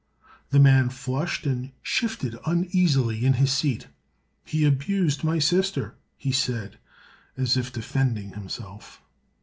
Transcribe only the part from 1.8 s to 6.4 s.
shifted uneasily in his seat. "He abused my sister," he